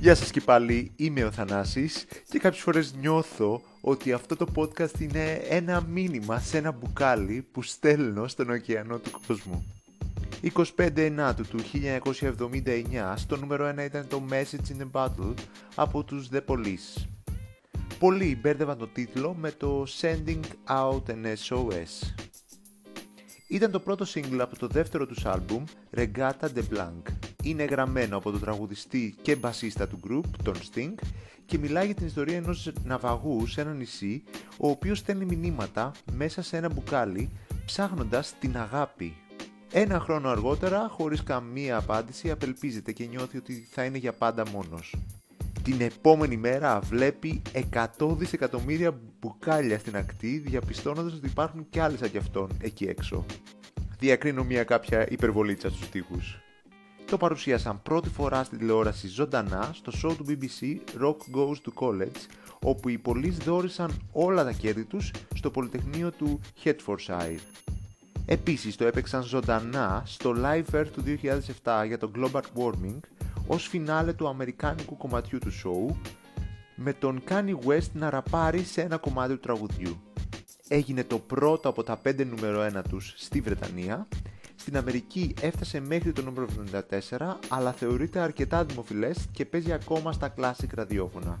Γεια 0.00 0.14
σας 0.14 0.30
και 0.30 0.40
πάλι, 0.40 0.92
είμαι 0.96 1.24
ο 1.24 1.30
Θανάσης 1.30 2.06
και 2.28 2.38
κάποιες 2.38 2.62
φορές 2.62 2.94
νιώθω 2.94 3.60
ότι 3.80 4.12
αυτό 4.12 4.36
το 4.36 4.46
podcast 4.54 5.00
είναι 5.00 5.32
ένα 5.32 5.80
μήνυμα 5.80 6.38
σε 6.38 6.58
ένα 6.58 6.72
μπουκάλι 6.72 7.46
που 7.52 7.62
στέλνω 7.62 8.28
στον 8.28 8.50
ωκεανό 8.50 8.98
του 8.98 9.10
κόσμου. 9.26 9.66
25 10.76 10.96
Ενάτου 10.96 11.42
του 11.42 11.58
1979 11.72 13.14
στο 13.16 13.36
νούμερο 13.36 13.68
1 13.68 13.84
ήταν 13.84 14.06
το 14.08 14.22
Message 14.30 14.76
in 14.76 14.80
a 14.80 14.90
Bottle 14.92 15.34
από 15.74 16.04
τους 16.04 16.28
The 16.32 16.40
Police. 16.46 17.04
Πολλοί 17.98 18.38
μπέρδευαν 18.40 18.78
το 18.78 18.86
τίτλο 18.86 19.34
με 19.34 19.50
το 19.50 19.86
Sending 20.00 20.40
Out 20.68 21.02
an 21.06 21.34
SOS. 21.48 22.14
Ήταν 23.48 23.70
το 23.70 23.80
πρώτο 23.80 24.06
single 24.14 24.38
από 24.38 24.58
το 24.58 24.66
δεύτερο 24.66 25.06
τους 25.06 25.24
άλμπουμ 25.24 25.64
Regatta 25.96 26.48
de 26.54 26.62
Blanc. 26.72 27.19
Είναι 27.42 27.64
γραμμένο 27.64 28.16
από 28.16 28.30
τον 28.30 28.40
τραγουδιστή 28.40 29.14
και 29.22 29.36
μπασίστα 29.36 29.88
του 29.88 30.00
group, 30.08 30.24
τον 30.42 30.54
Sting, 30.54 30.94
και 31.46 31.58
μιλάει 31.58 31.86
για 31.86 31.94
την 31.94 32.06
ιστορία 32.06 32.36
ενός 32.36 32.72
ναυαγού 32.84 33.46
σε 33.46 33.60
ένα 33.60 33.72
νησί, 33.72 34.22
ο 34.58 34.68
οποίος 34.68 34.98
στέλνει 34.98 35.36
μηνύματα 35.36 35.92
μέσα 36.12 36.42
σε 36.42 36.56
ένα 36.56 36.68
μπουκάλι, 36.68 37.30
ψάχνοντας 37.64 38.34
την 38.40 38.56
αγάπη. 38.56 39.16
Ένα 39.72 40.00
χρόνο 40.00 40.28
αργότερα, 40.28 40.88
χωρίς 40.88 41.22
καμία 41.22 41.76
απάντηση, 41.76 42.30
απελπίζεται 42.30 42.92
και 42.92 43.06
νιώθει 43.06 43.36
ότι 43.36 43.66
θα 43.70 43.84
είναι 43.84 43.98
για 43.98 44.12
πάντα 44.12 44.48
μόνος. 44.50 44.94
Την 45.62 45.80
επόμενη 45.80 46.36
μέρα 46.36 46.80
βλέπει 46.80 47.42
100 47.98 48.16
δισεκατομμύρια 48.16 49.00
μπουκάλια 49.20 49.78
στην 49.78 49.96
ακτή, 49.96 50.38
διαπιστώνοντας 50.38 51.12
ότι 51.12 51.26
υπάρχουν 51.26 51.66
κι 51.70 51.78
άλλες 51.78 51.98
σαν 51.98 52.10
κι 52.10 52.18
αυτόν 52.18 52.48
εκεί 52.60 52.84
έξω. 52.84 53.24
Διακρίνω 53.98 54.44
μια 54.44 54.64
κάποια 54.64 55.08
υπερβολίτσα 55.10 55.70
στους 55.70 55.88
τοίχους. 55.88 56.40
Το 57.10 57.16
παρουσίασαν 57.16 57.82
πρώτη 57.82 58.08
φορά 58.08 58.44
στην 58.44 58.58
τηλεόραση 58.58 59.08
ζωντανά 59.08 59.70
στο 59.74 59.92
show 60.02 60.16
του 60.16 60.24
BBC 60.28 60.76
Rock 61.02 61.36
Goes 61.36 61.54
to 61.54 61.72
College, 61.74 62.20
όπου 62.62 62.88
οι 62.88 62.98
πολλοί 62.98 63.30
δόρισαν 63.30 63.90
όλα 64.12 64.44
τα 64.44 64.52
κέρδη 64.52 64.84
τους 64.84 65.10
στο 65.34 65.50
Πολυτεχνείο 65.50 66.10
του 66.10 66.40
Hertfordshire. 66.64 67.40
Επίσης 68.26 68.76
το 68.76 68.84
έπαιξαν 68.84 69.22
ζωντανά 69.22 70.02
στο 70.06 70.34
Live 70.36 70.74
Air 70.74 70.86
του 70.92 71.02
2007 71.62 71.84
για 71.86 71.98
το 71.98 72.10
Global 72.16 72.42
Warming 72.54 72.98
ως 73.46 73.66
φινάλε 73.66 74.12
του 74.12 74.28
αμερικάνικου 74.28 74.96
κομματιού 74.96 75.38
του 75.38 75.52
show 75.52 75.94
με 76.74 76.92
τον 76.92 77.22
Kanye 77.28 77.56
West 77.66 77.90
να 77.92 78.10
ραπάρει 78.10 78.62
σε 78.62 78.80
ένα 78.80 78.96
κομμάτι 78.96 79.32
του 79.32 79.40
τραγουδιού. 79.40 80.00
Έγινε 80.68 81.04
το 81.04 81.18
πρώτο 81.18 81.68
από 81.68 81.82
τα 81.82 82.00
5 82.04 82.26
νούμερο 82.26 82.80
1 82.80 82.82
τους 82.88 83.14
στη 83.16 83.40
Βρετανία 83.40 84.06
στην 84.60 84.76
Αμερική 84.76 85.34
έφτασε 85.40 85.80
μέχρι 85.80 86.12
το 86.12 86.22
νούμερο 86.22 86.46
74, 87.10 87.18
αλλά 87.48 87.72
θεωρείται 87.72 88.20
αρκετά 88.20 88.64
δημοφιλές 88.64 89.26
και 89.32 89.44
παίζει 89.44 89.72
ακόμα 89.72 90.12
στα 90.12 90.34
classic 90.36 90.68
ραδιόφωνα. 90.74 91.40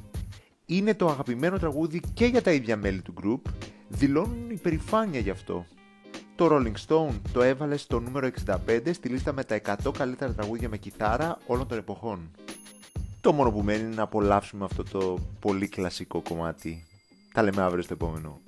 Είναι 0.66 0.94
το 0.94 1.08
αγαπημένο 1.08 1.58
τραγούδι 1.58 2.00
και 2.14 2.26
για 2.26 2.42
τα 2.42 2.52
ίδια 2.52 2.76
μέλη 2.76 3.00
του 3.02 3.14
group, 3.22 3.50
δηλώνουν 3.88 4.50
υπερηφάνεια 4.50 5.20
γι' 5.20 5.30
αυτό. 5.30 5.66
Το 6.34 6.48
Rolling 6.50 6.86
Stone 6.86 7.14
το 7.32 7.42
έβαλε 7.42 7.76
στο 7.76 8.00
νούμερο 8.00 8.30
65 8.46 8.90
στη 8.92 9.08
λίστα 9.08 9.32
με 9.32 9.44
τα 9.44 9.60
100 9.84 9.90
καλύτερα 9.98 10.32
τραγούδια 10.32 10.68
με 10.68 10.76
κιθάρα 10.76 11.38
όλων 11.46 11.66
των 11.66 11.78
εποχών. 11.78 12.30
Το 13.20 13.32
μόνο 13.32 13.50
που 13.50 13.62
μένει 13.62 13.82
είναι 13.84 13.94
να 13.94 14.02
απολαύσουμε 14.02 14.64
αυτό 14.64 14.82
το 14.82 15.18
πολύ 15.40 15.68
κλασικό 15.68 16.22
κομμάτι. 16.22 16.84
Τα 17.32 17.42
λέμε 17.42 17.62
αύριο 17.62 17.82
στο 17.82 17.94
επόμενο. 17.94 18.40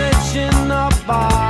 searching 0.00 0.68
the 0.68 1.02
bar. 1.06 1.49